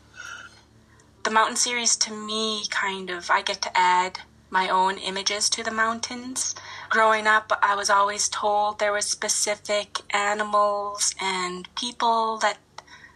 The 1.24 1.32
mountain 1.32 1.56
series 1.56 1.96
to 1.98 2.14
me 2.14 2.66
kind 2.70 3.10
of 3.10 3.32
I 3.32 3.42
get 3.42 3.64
to 3.64 3.76
add 3.76 4.20
my 4.54 4.70
own 4.70 5.00
images 5.00 5.50
to 5.50 5.64
the 5.64 5.72
mountains. 5.72 6.54
Growing 6.90 7.26
up, 7.26 7.52
I 7.64 7.76
was 7.76 7.90
always 7.90 8.30
told 8.30 8.78
there 8.78 8.92
were 8.92 9.02
specific 9.02 9.98
animals 10.12 11.16
and 11.20 11.68
people 11.76 12.38
that 12.38 12.60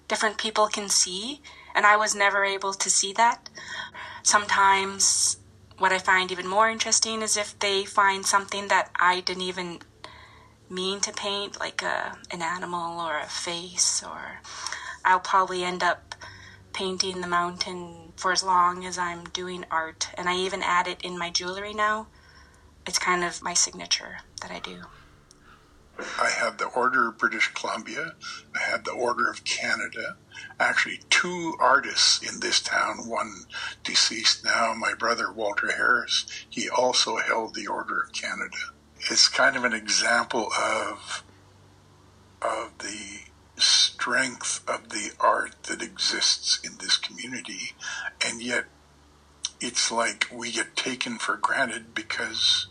different 0.07 0.39
people 0.39 0.67
can 0.67 0.89
see, 0.89 1.39
and 1.75 1.85
I 1.85 1.95
was 1.95 2.15
never 2.15 2.43
able 2.43 2.73
to 2.73 2.89
see 2.89 3.13
that. 3.13 3.49
Sometimes 4.23 5.37
what 5.77 5.91
I 5.91 5.99
find 5.99 6.31
even 6.31 6.47
more 6.47 6.71
interesting 6.71 7.21
is 7.21 7.37
if 7.37 7.57
they 7.59 7.85
find 7.85 8.25
something 8.25 8.67
that 8.69 8.89
I 8.95 9.19
didn't 9.21 9.43
even 9.43 9.79
mean 10.71 11.01
to 11.01 11.11
paint, 11.13 11.59
like 11.59 11.83
a, 11.83 12.17
an 12.31 12.41
animal 12.41 12.99
or 12.99 13.19
a 13.19 13.27
face, 13.27 14.03
or 14.03 14.39
I'll 15.05 15.19
probably 15.19 15.63
end 15.63 15.83
up 15.83 16.15
painting 16.73 17.21
the 17.21 17.27
mountain 17.27 18.06
for 18.17 18.31
as 18.31 18.43
long 18.43 18.83
as 18.85 18.97
I'm 18.97 19.23
doing 19.25 19.65
art. 19.71 20.09
And 20.15 20.27
I 20.27 20.35
even 20.35 20.61
add 20.61 20.87
it 20.87 21.01
in 21.03 21.17
my 21.17 21.29
jewelry 21.29 21.73
now. 21.73 22.07
It's 22.85 22.99
kind 22.99 23.23
of 23.23 23.41
my 23.41 23.53
signature 23.53 24.17
that 24.41 24.51
I 24.51 24.59
do. 24.59 24.81
I 26.19 26.29
have 26.29 26.57
the 26.57 26.65
Order 26.65 27.09
of 27.09 27.17
British 27.17 27.53
Columbia. 27.53 28.13
I 28.55 28.59
have 28.59 28.83
the 28.83 28.91
Order 28.91 29.29
of 29.29 29.43
Canada. 29.43 30.17
Actually, 30.59 30.99
two 31.09 31.55
artists 31.59 32.21
in 32.21 32.39
this 32.39 32.61
town, 32.61 33.07
one 33.07 33.45
deceased 33.83 34.45
now, 34.45 34.73
my 34.77 34.93
brother 34.93 35.31
Walter 35.31 35.71
Harris, 35.71 36.25
he 36.49 36.69
also 36.69 37.17
held 37.17 37.55
the 37.55 37.67
Order 37.67 38.01
of 38.01 38.13
Canada. 38.13 38.57
It's 39.09 39.27
kind 39.27 39.55
of 39.55 39.63
an 39.63 39.73
example 39.73 40.49
of 40.53 41.23
of 42.41 42.77
the 42.77 43.21
strength 43.97 44.61
of 44.67 44.89
the 44.89 45.09
art 45.19 45.55
that 45.63 45.81
exists 45.81 46.59
in 46.63 46.77
this 46.77 46.97
community, 46.97 47.73
and 48.23 48.43
yet 48.43 48.65
it's 49.59 49.91
like 49.91 50.27
we 50.31 50.51
get 50.51 50.75
taken 50.75 51.17
for 51.17 51.35
granted 51.35 51.95
because 51.95 52.67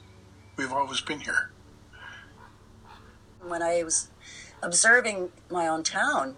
we've 0.56 0.72
always 0.72 1.00
been 1.00 1.18
here. 1.20 1.50
When 3.44 3.60
I 3.60 3.82
was 3.82 4.08
observing 4.62 5.30
my 5.50 5.66
own 5.66 5.82
town, 5.82 6.36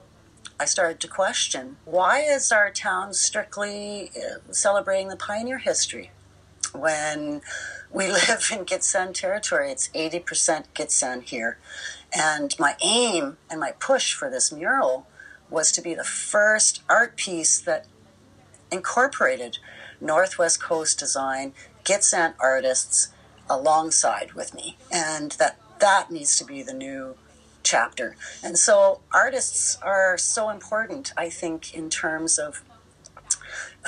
I 0.59 0.65
started 0.65 1.01
to 1.01 1.09
question 1.09 1.77
why 1.85 2.21
is 2.21 2.51
our 2.51 2.71
town 2.71 3.13
strictly 3.13 4.11
uh, 4.17 4.53
celebrating 4.53 5.09
the 5.09 5.17
pioneer 5.17 5.59
history? 5.59 6.13
When 6.75 7.43
we 7.93 8.09
live 8.13 8.51
in 8.53 8.65
Gitxsan 8.65 9.15
territory? 9.15 9.71
It's 9.71 9.89
80% 9.89 10.65
Gitxsan 10.75 11.23
here. 11.23 11.59
And 12.13 12.55
my 12.59 12.77
aim 12.81 13.37
and 13.51 13.61
my 13.61 13.73
push 13.73 14.15
for 14.15 14.31
this 14.31 14.53
mural 14.53 15.07
was 15.51 15.73
to 15.73 15.83
be 15.83 15.95
the 15.95 16.05
first 16.05 16.83
art 16.89 17.17
piece 17.17 17.61
that 17.61 17.87
incorporated 18.71 19.59
Northwest 20.01 20.63
Coast 20.63 20.99
design, 20.99 21.53
Gitxsan 21.85 22.35
artists 22.39 23.09
alongside 23.49 24.33
with 24.33 24.55
me. 24.55 24.77
And 24.93 25.33
that 25.33 25.59
that 25.81 26.11
needs 26.11 26.37
to 26.39 26.45
be 26.45 26.63
the 26.63 26.75
new 26.75 27.17
chapter. 27.63 28.17
And 28.43 28.59
so 28.59 29.01
artists 29.13 29.79
are 29.83 30.17
so 30.17 30.51
important, 30.51 31.13
I 31.17 31.29
think, 31.29 31.75
in 31.75 31.91
terms 31.91 32.39
of 32.39 32.63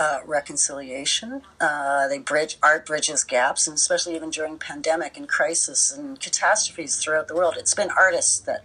uh, 0.00 0.20
reconciliation. 0.24 1.42
Uh, 1.60 2.08
they 2.08 2.18
bridge 2.18 2.56
art 2.62 2.86
bridges 2.86 3.22
gaps, 3.22 3.66
and 3.66 3.74
especially 3.74 4.16
even 4.16 4.30
during 4.30 4.58
pandemic 4.58 5.18
and 5.18 5.28
crisis 5.28 5.92
and 5.92 6.18
catastrophes 6.18 6.96
throughout 6.96 7.28
the 7.28 7.34
world, 7.34 7.54
it's 7.58 7.74
been 7.74 7.90
artists 7.90 8.38
that 8.40 8.64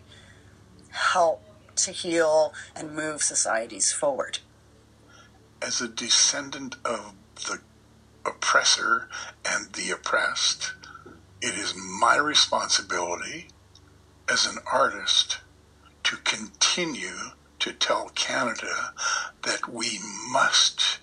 help 0.92 1.44
to 1.75 1.92
heal 1.92 2.54
and 2.74 2.96
move 2.96 3.22
societies 3.22 3.92
forward. 3.92 4.39
As 5.62 5.82
a 5.82 5.89
descendant 5.89 6.77
of 6.86 7.13
the 7.36 7.60
oppressor 8.25 9.10
and 9.46 9.74
the 9.74 9.92
oppressed, 9.92 10.74
it 11.42 11.54
is 11.56 11.75
my 11.75 12.15
responsibility 12.15 13.50
as 14.30 14.46
an 14.46 14.60
artist 14.72 15.39
to 16.04 16.15
continue 16.18 17.34
to 17.60 17.74
tell 17.74 18.10
Canada 18.15 18.94
that 19.44 19.68
we 19.68 20.00
must 20.32 21.00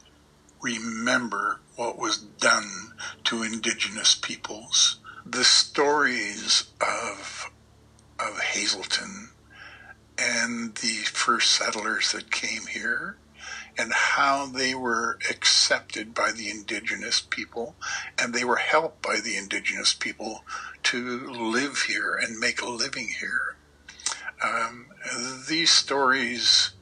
remember 0.63 1.61
what 1.77 1.99
was 1.99 2.19
done 2.19 2.93
to 3.25 3.43
Indigenous 3.43 4.15
peoples. 4.15 4.99
The 5.27 5.45
stories 5.45 6.71
of, 6.81 7.51
of 8.19 8.41
Hazelton 8.41 9.31
and 10.19 10.75
the 10.77 11.03
first 11.05 11.51
settlers 11.51 12.13
that 12.13 12.31
came 12.31 12.67
here 12.67 13.17
and 13.79 13.93
how 13.93 14.47
they 14.47 14.75
were 14.75 15.19
accepted 15.31 16.15
by 16.15 16.31
the 16.31 16.51
indigenous 16.51 17.21
people 17.21 17.75
and 18.19 18.35
they 18.35 18.45
were 18.45 18.57
helped 18.57 19.03
by 19.03 19.19
the 19.19 19.37
indigenous 19.37 19.95
people 19.95 20.45
to 20.83 21.31
live 21.31 21.85
here 21.89 22.15
and 22.15 22.39
make 22.39 22.61
a 22.61 22.69
living 22.69 23.09
here. 23.21 23.57
Um, 24.45 24.87
these 25.49 25.71
stories 25.71 26.73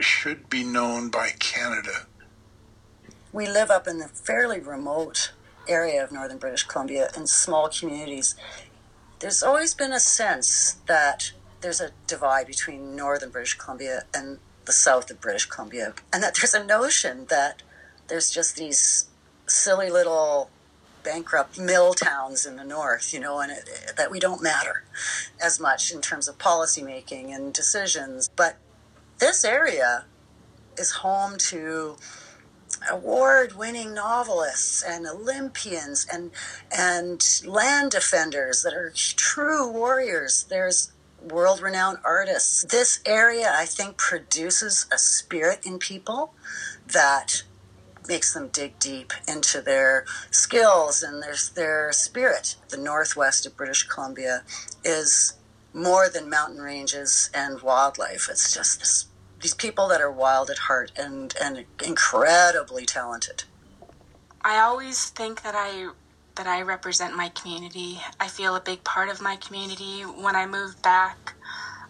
should 0.00 0.50
be 0.50 0.64
known 0.64 1.08
by 1.08 1.30
Canada. 1.38 2.06
We 3.32 3.46
live 3.46 3.70
up 3.70 3.86
in 3.86 3.98
the 3.98 4.08
fairly 4.08 4.60
remote 4.60 5.32
area 5.68 6.02
of 6.02 6.12
northern 6.12 6.38
British 6.38 6.62
Columbia 6.62 7.08
in 7.16 7.26
small 7.26 7.68
communities. 7.68 8.34
There's 9.18 9.42
always 9.42 9.74
been 9.74 9.92
a 9.92 10.00
sense 10.00 10.76
that 10.86 11.32
there's 11.60 11.80
a 11.80 11.90
divide 12.06 12.46
between 12.46 12.94
northern 12.94 13.30
British 13.30 13.54
Columbia 13.54 14.04
and 14.14 14.38
the 14.64 14.72
south 14.72 15.10
of 15.10 15.20
British 15.20 15.46
Columbia, 15.46 15.94
and 16.12 16.22
that 16.22 16.36
there's 16.36 16.54
a 16.54 16.64
notion 16.64 17.26
that 17.26 17.62
there's 18.08 18.30
just 18.30 18.56
these 18.56 19.08
silly 19.46 19.90
little 19.90 20.50
bankrupt 21.02 21.58
mill 21.58 21.94
towns 21.94 22.46
in 22.46 22.56
the 22.56 22.64
north, 22.64 23.14
you 23.14 23.20
know, 23.20 23.40
and 23.40 23.52
it, 23.52 23.92
that 23.96 24.10
we 24.10 24.18
don't 24.18 24.42
matter 24.42 24.84
as 25.40 25.60
much 25.60 25.92
in 25.92 26.00
terms 26.00 26.26
of 26.28 26.36
policymaking 26.38 27.34
and 27.34 27.54
decisions. 27.54 28.28
But 28.34 28.56
this 29.18 29.44
area 29.44 30.04
is 30.76 30.90
home 30.90 31.38
to 31.38 31.96
award-winning 32.90 33.94
novelists 33.94 34.82
and 34.82 35.06
Olympians 35.06 36.06
and 36.12 36.30
and 36.76 37.42
land 37.44 37.90
defenders 37.90 38.62
that 38.62 38.74
are 38.74 38.92
true 38.94 39.70
warriors. 39.70 40.44
There's 40.48 40.92
world 41.22 41.60
renowned 41.60 41.98
artists. 42.04 42.64
This 42.64 43.00
area, 43.04 43.52
I 43.52 43.64
think, 43.64 43.96
produces 43.96 44.86
a 44.92 44.98
spirit 44.98 45.66
in 45.66 45.78
people 45.78 46.34
that 46.86 47.42
makes 48.08 48.32
them 48.34 48.48
dig 48.48 48.78
deep 48.78 49.12
into 49.26 49.60
their 49.60 50.04
skills 50.30 51.02
and 51.02 51.22
their, 51.22 51.34
their 51.54 51.92
spirit. 51.92 52.56
The 52.68 52.76
northwest 52.76 53.46
of 53.46 53.56
British 53.56 53.82
Columbia 53.82 54.44
is 54.84 55.34
more 55.74 56.08
than 56.08 56.30
mountain 56.30 56.60
ranges 56.60 57.30
and 57.34 57.60
wildlife. 57.62 58.28
It's 58.30 58.54
just 58.54 58.78
this, 58.78 59.06
these 59.40 59.54
people 59.54 59.88
that 59.88 60.00
are 60.00 60.10
wild 60.10 60.50
at 60.50 60.58
heart 60.58 60.92
and, 60.96 61.34
and 61.42 61.64
incredibly 61.84 62.86
talented. 62.86 63.44
I 64.42 64.58
always 64.58 65.10
think 65.10 65.42
that 65.42 65.54
I 65.56 65.90
that 66.36 66.46
I 66.46 66.60
represent 66.60 67.16
my 67.16 67.30
community. 67.30 67.98
I 68.20 68.28
feel 68.28 68.56
a 68.56 68.60
big 68.60 68.84
part 68.84 69.08
of 69.08 69.22
my 69.22 69.36
community. 69.36 70.02
When 70.02 70.36
I 70.36 70.46
moved 70.46 70.82
back, 70.82 71.32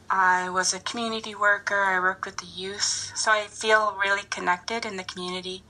I 0.09 0.49
was 0.51 0.73
a 0.73 0.79
community 0.79 1.35
worker. 1.35 1.83
I 1.83 1.99
worked 1.99 2.25
with 2.25 2.37
the 2.37 2.47
youth. 2.47 3.13
So 3.17 3.33
I 3.33 3.47
feel 3.49 3.99
really 4.01 4.23
connected 4.31 4.87
in 4.87 4.97
the 4.97 5.05
community. 5.05 5.65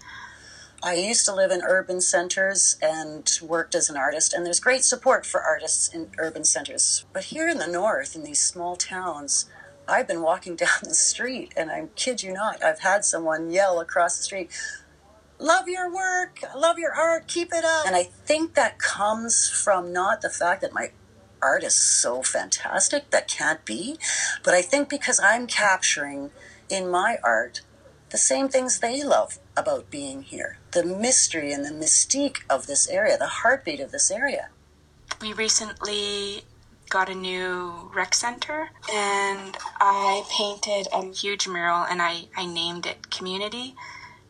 I 0.83 0.95
used 0.95 1.25
to 1.25 1.35
live 1.35 1.50
in 1.50 1.62
urban 1.62 2.02
centers 2.02 2.76
and 2.83 3.28
worked 3.42 3.75
as 3.75 3.88
an 3.88 3.97
artist, 3.97 4.35
and 4.35 4.45
there's 4.45 4.61
great 4.61 4.85
support 4.85 5.25
for 5.25 5.40
artists 5.40 5.88
in 5.88 6.11
urban 6.18 6.45
centers. 6.45 7.06
But 7.14 7.25
here 7.25 7.49
in 7.49 7.59
the 7.59 7.66
north, 7.66 8.14
in 8.14 8.25
these 8.25 8.42
small 8.42 8.76
towns, 8.76 9.47
I've 9.88 10.09
been 10.09 10.23
walking 10.23 10.57
down 10.64 10.83
the 10.83 10.95
street, 10.95 11.52
and 11.57 11.71
I 11.71 11.88
kid 11.97 12.23
you 12.23 12.33
not, 12.33 12.62
I've 12.62 12.81
had 12.81 13.05
someone 13.05 13.50
yell 13.50 13.81
across 13.81 14.16
the 14.16 14.25
street, 14.25 14.50
Love 15.38 15.69
your 15.69 15.93
work, 15.93 16.40
love 16.57 16.78
your 16.78 16.95
art, 16.95 17.28
keep 17.28 17.52
it 17.52 17.62
up. 17.62 17.87
And 17.87 17.95
I 17.95 18.05
think 18.05 18.55
that 18.55 18.78
comes 18.78 19.50
from 19.50 19.93
not 19.93 20.23
the 20.23 20.31
fact 20.31 20.62
that 20.62 20.73
my 20.73 20.93
art 21.43 21.62
is 21.62 21.75
so 21.75 22.23
fantastic, 22.23 23.11
that 23.11 23.28
can't 23.28 23.62
be, 23.66 23.99
but 24.43 24.55
I 24.55 24.62
think 24.62 24.88
because 24.88 25.21
I'm 25.21 25.47
capturing 25.47 26.31
in 26.71 26.90
my 26.90 27.19
art 27.23 27.61
the 28.11 28.16
same 28.19 28.49
things 28.49 28.78
they 28.78 29.02
love 29.02 29.38
about 29.57 29.90
being 29.90 30.23
here 30.23 30.59
the 30.73 30.85
mystery 30.85 31.52
and 31.52 31.64
the 31.64 31.71
mystique 31.71 32.38
of 32.50 32.66
this 32.66 32.87
area, 32.88 33.16
the 33.16 33.26
heartbeat 33.26 33.81
of 33.81 33.93
this 33.93 34.11
area. 34.11 34.50
We 35.23 35.33
recently 35.33 36.45
got 36.97 37.11
a 37.11 37.15
new 37.15 37.91
rec 37.95 38.15
center 38.15 38.71
and 38.91 39.55
I 39.79 40.25
painted 40.31 40.88
a 40.95 41.05
huge 41.12 41.47
mural 41.47 41.85
and 41.85 42.00
I, 42.00 42.29
I 42.35 42.47
named 42.47 42.87
it 42.87 43.11
Community. 43.11 43.75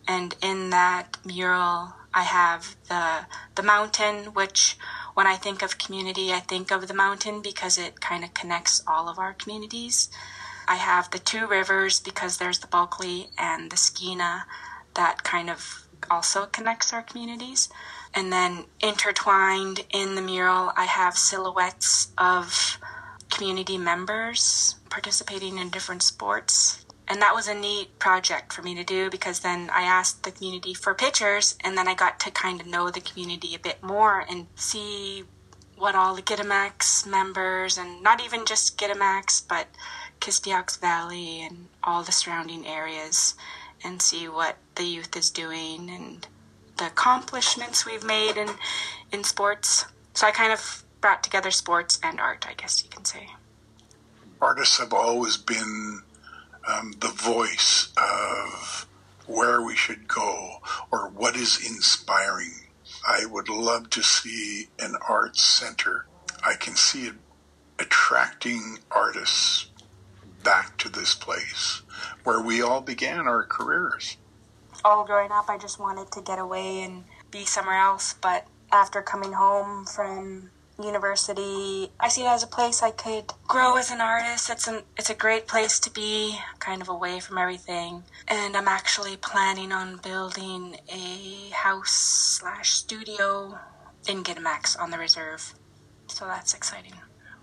And 0.09 0.35
in 0.43 0.71
that 0.71 1.17
mural, 1.25 1.95
I 2.13 2.25
have 2.25 2.75
the 2.89 3.27
the 3.55 3.63
mountain, 3.63 4.35
which 4.35 4.77
when 5.15 5.29
I 5.29 5.37
think 5.37 5.63
of 5.63 5.79
community, 5.79 6.33
I 6.33 6.41
think 6.41 6.73
of 6.73 6.89
the 6.89 6.95
mountain 7.07 7.41
because 7.41 7.79
it 7.79 8.01
kind 8.01 8.25
of 8.25 8.35
connects 8.35 8.83
all 8.85 9.09
of 9.09 9.17
our 9.17 9.33
communities. 9.33 10.09
I 10.67 10.75
have 10.75 11.13
the 11.13 11.21
two 11.21 11.47
rivers 11.47 12.01
because 12.01 12.39
there's 12.39 12.59
the 12.59 12.67
Bulkley 12.67 13.29
and 13.39 13.71
the 13.71 13.77
Skeena 13.77 14.43
that 14.95 15.23
kind 15.23 15.49
of 15.49 15.87
also 16.11 16.47
connects 16.47 16.93
our 16.93 17.03
communities. 17.03 17.69
And 18.17 18.33
then 18.33 18.65
intertwined 18.81 19.85
in 19.91 20.15
the 20.15 20.23
mural, 20.23 20.73
I 20.75 20.87
have 20.87 21.19
silhouettes 21.19 22.09
of 22.17 22.79
community 23.31 23.77
members 23.77 24.77
participating 24.89 25.59
in 25.59 25.69
different 25.69 26.03
sports. 26.03 26.87
And 27.07 27.21
that 27.21 27.35
was 27.35 27.47
a 27.47 27.55
neat 27.55 27.99
project 27.99 28.55
for 28.55 28.63
me 28.63 28.75
to 28.75 28.83
do 28.83 29.11
because 29.11 29.41
then 29.41 29.69
I 29.71 29.83
asked 29.83 30.23
the 30.23 30.31
community 30.31 30.73
for 30.73 30.95
pictures 30.95 31.57
and 31.63 31.77
then 31.77 31.87
I 31.87 31.95
got 31.95 32.19
to 32.21 32.31
kind 32.31 32.59
of 32.61 32.67
know 32.67 32.91
the 32.91 33.03
community 33.03 33.55
a 33.55 33.61
bit 33.61 33.83
more 33.83 34.25
and 34.29 34.47
see 34.57 35.25
what 35.77 35.95
all 35.95 36.15
the 36.15 36.23
Gitanmaax 36.23 37.07
members 37.07 37.77
and 37.77 38.03
not 38.03 38.25
even 38.25 38.47
just 38.47 38.79
Gitanmaax, 38.79 39.47
but 39.47 39.69
Kispiox 40.21 40.81
Valley 40.81 41.43
and 41.43 41.69
all 41.85 42.03
the 42.03 42.13
surrounding 42.13 42.67
areas 42.67 43.35
and 43.85 44.01
see 44.01 44.27
what 44.27 44.57
the 44.75 44.85
youth 44.85 45.15
is 45.17 45.29
doing 45.29 45.91
and 45.91 46.27
the 46.79 46.87
accomplishments 46.87 47.87
we've 47.87 48.05
made 48.05 48.37
in 48.37 48.49
in 49.13 49.25
sports. 49.25 49.87
So 50.15 50.27
I 50.27 50.31
kind 50.31 50.53
of 50.53 50.85
brought 51.01 51.23
together 51.23 51.51
sports 51.51 51.99
and 52.03 52.21
art, 52.21 52.47
I 52.49 52.55
guess 52.55 52.83
you 52.83 52.91
can 52.91 53.05
say. 53.05 53.29
Artists 54.41 54.79
have 54.79 54.93
always 54.93 55.37
been 55.37 56.03
um, 56.67 56.95
the 57.01 57.09
voice 57.09 57.93
of 57.97 58.87
where 59.27 59.63
we 59.63 59.77
should 59.77 60.09
go 60.09 60.59
or 60.91 61.09
what 61.09 61.37
is 61.37 61.65
inspiring. 61.67 62.53
I 63.07 63.27
would 63.27 63.49
love 63.49 63.91
to 63.91 64.03
see 64.03 64.69
an 64.79 64.97
arts 65.09 65.43
center. 65.43 66.07
I 66.45 66.55
can 66.55 66.77
see 66.77 67.07
it 67.07 67.15
attracting 67.79 68.79
artists 68.91 69.69
back 70.43 70.77
to 70.79 70.89
this 70.89 71.15
place 71.15 71.83
where 72.25 72.41
we 72.41 72.63
all 72.63 72.81
began 72.81 73.27
our 73.27 73.43
careers. 73.43 74.17
All 74.87 75.05
growing 75.05 75.33
up, 75.33 75.47
I 75.49 75.59
just 75.59 75.81
wanted 75.81 76.13
to 76.13 76.21
get 76.21 76.39
away 76.39 76.85
and 76.85 77.03
be 77.33 77.45
somewhere 77.45 77.77
else. 77.77 78.15
But 78.23 78.47
after 78.71 79.03
coming 79.03 79.33
home 79.33 79.85
from 79.85 80.53
university, 80.81 81.91
I 81.99 82.07
see 82.07 82.23
it 82.23 82.29
as 82.29 82.45
a 82.45 82.47
place 82.47 82.85
I 82.85 82.93
could 82.93 83.25
grow 83.49 83.79
as 83.79 83.91
an 83.91 84.01
artist. 84.01 84.49
It's 84.49 84.69
an 84.69 84.85
it's 84.97 85.11
a 85.11 85.15
great 85.15 85.49
place 85.49 85.81
to 85.81 85.91
be, 85.91 86.39
kind 86.61 86.81
of 86.81 86.89
away 86.89 87.19
from 87.19 87.37
everything. 87.37 88.05
And 88.29 88.57
I'm 88.57 88.69
actually 88.69 89.17
planning 89.17 89.73
on 89.73 89.97
building 89.97 90.77
a 90.89 91.51
house 91.53 91.91
slash 92.39 92.71
studio 92.71 93.59
in 94.09 94.23
Gitanmaax 94.23 94.81
on 94.81 94.93
the 94.93 94.99
reserve. 94.99 95.55
So 96.07 96.27
that's 96.27 96.55
exciting. 96.55 96.95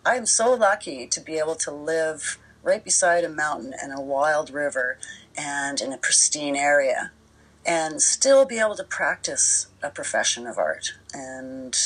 I'm 0.06 0.26
so 0.28 0.54
lucky 0.54 1.08
to 1.08 1.20
be 1.20 1.40
able 1.40 1.56
to 1.56 1.72
live 1.72 2.38
right 2.62 2.86
beside 2.86 3.26
a 3.26 3.30
mountain 3.30 3.74
and 3.84 3.92
a 3.92 4.00
wild 4.00 4.50
river 4.50 4.98
and 5.36 5.82
in 5.82 5.92
a 5.92 5.98
pristine 5.98 6.56
area 6.56 7.12
and 7.66 8.02
still 8.02 8.46
be 8.46 8.60
able 8.60 8.76
to 8.76 8.84
practice 8.84 9.68
a 9.82 9.90
profession 9.90 10.48
of 10.48 10.58
art. 10.58 10.94
And 11.14 11.78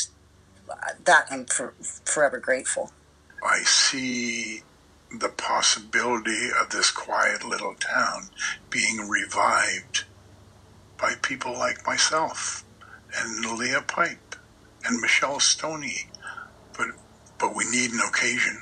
that 1.05 1.27
I'm 1.31 1.45
for, 1.45 1.73
forever 2.05 2.39
grateful. 2.39 2.91
I 3.43 3.59
see 3.59 4.63
the 5.19 5.29
possibility 5.29 6.49
of 6.59 6.69
this 6.69 6.91
quiet 6.91 7.45
little 7.45 7.75
town 7.75 8.29
being 8.69 9.07
revived 9.07 10.03
by 10.99 11.13
people 11.21 11.53
like 11.53 11.85
myself 11.85 12.65
and 13.17 13.57
Leah 13.57 13.83
Pipe 13.83 14.35
and 14.85 14.99
Michelle 14.99 15.39
Stoney. 15.39 16.07
But 16.77 16.87
but 17.39 17.55
we 17.55 17.65
need 17.69 17.91
an 17.91 18.01
occasion. 18.07 18.59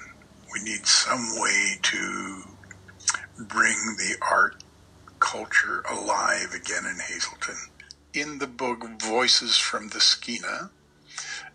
We 0.54 0.62
need 0.64 0.86
some 0.86 1.40
way 1.40 1.80
to 1.82 2.44
bring 3.48 3.76
the 3.98 4.16
art 4.30 4.64
culture 5.26 5.84
alive 5.90 6.54
again 6.54 6.86
in 6.86 7.00
Hazelton. 7.00 7.58
In 8.14 8.38
the 8.38 8.48
book 8.48 8.86
Voices 9.02 9.58
from 9.58 9.90
the 9.90 10.00
Skeena 10.00 10.70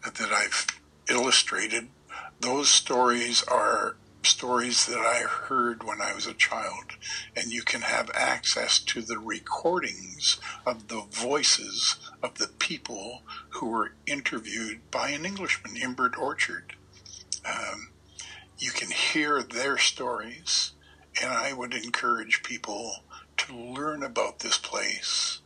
that 0.03 0.33
I've 0.33 0.67
illustrated, 1.09 1.87
those 2.41 2.69
stories 2.69 3.45
are 3.45 3.95
stories 4.25 4.87
that 4.87 4.99
I 4.99 5.21
heard 5.21 5.85
when 5.85 6.01
I 6.03 6.13
was 6.13 6.27
a 6.27 6.35
child, 6.35 6.97
and 7.37 7.53
you 7.53 7.63
can 7.63 7.83
have 7.83 8.11
access 8.13 8.81
to 8.81 9.03
the 9.03 9.19
recordings 9.19 10.39
of 10.67 10.89
the 10.89 11.07
voices 11.09 11.97
of 12.25 12.39
the 12.39 12.49
people 12.59 13.23
who 13.51 13.69
were 13.69 13.93
interviewed 14.05 14.81
by 14.91 15.11
an 15.11 15.25
Englishman, 15.25 15.77
Imbert 15.77 16.19
Orchard. 16.19 16.75
Um, 17.47 17.91
you 18.59 18.73
can 18.73 18.91
hear 18.91 19.43
their 19.43 19.79
stories, 19.79 20.73
and 21.23 21.33
I 21.33 21.53
would 21.53 21.73
encourage 21.73 22.43
people 22.43 23.05
to 23.47 23.57
learn 23.57 24.03
about 24.03 24.41
this 24.41 24.59
place 24.59 25.41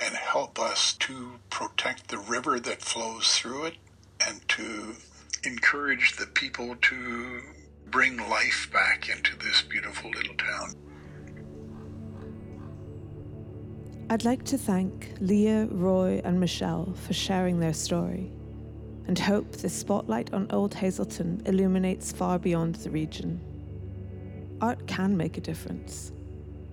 and 0.00 0.14
help 0.14 0.58
us 0.58 0.94
to 0.94 1.38
protect 1.48 2.08
the 2.08 2.18
river 2.18 2.58
that 2.60 2.82
flows 2.82 3.36
through 3.36 3.64
it 3.64 3.74
and 4.26 4.46
to 4.48 4.94
encourage 5.44 6.16
the 6.16 6.26
people 6.26 6.76
to 6.82 7.40
bring 7.90 8.16
life 8.16 8.68
back 8.72 9.08
into 9.08 9.36
this 9.36 9.62
beautiful 9.62 10.10
little 10.10 10.34
town. 10.34 10.74
I'd 14.10 14.24
like 14.24 14.44
to 14.44 14.58
thank 14.58 15.14
Leah, 15.20 15.66
Roy, 15.70 16.20
and 16.24 16.40
Michelle 16.40 16.94
for 17.06 17.12
sharing 17.12 17.60
their 17.60 17.72
story 17.72 18.32
and 19.06 19.18
hope 19.18 19.52
the 19.52 19.68
spotlight 19.68 20.32
on 20.34 20.48
Old 20.50 20.74
Hazelton 20.74 21.42
illuminates 21.46 22.10
far 22.12 22.38
beyond 22.38 22.74
the 22.76 22.90
region. 22.90 23.40
Art 24.60 24.86
can 24.88 25.16
make 25.16 25.38
a 25.38 25.40
difference. 25.40 26.12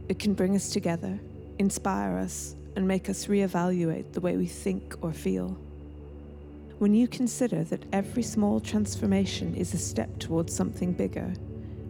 It 0.10 0.20
can 0.20 0.34
bring 0.34 0.56
us 0.56 0.70
together, 0.70 1.20
inspire 1.60 2.18
us, 2.18 2.56
and 2.76 2.88
make 2.88 3.10
us 3.10 3.28
reevaluate 3.28 4.13
the 4.13 4.22
way 4.22 4.38
we 4.38 4.48
think 4.48 4.96
or 5.02 5.13
feel. 5.13 5.58
When 6.80 6.94
you 6.94 7.08
consider 7.08 7.63
that 7.66 7.86
every 7.94 8.24
small 8.24 8.60
transformation 8.60 9.56
is 9.56 9.74
a 9.74 9.78
step 9.78 10.20
towards 10.20 10.54
something 10.54 10.92
bigger, 10.92 11.34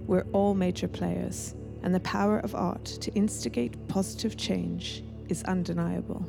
we're 0.06 0.26
all 0.34 0.54
major 0.54 0.88
players, 0.88 1.56
and 1.82 1.96
the 1.96 2.02
power 2.02 2.40
of 2.40 2.54
art 2.54 2.86
to 2.86 3.12
instigate 3.14 3.88
positive 3.88 4.38
change 4.38 5.04
is 5.30 5.44
undeniable. 5.44 6.28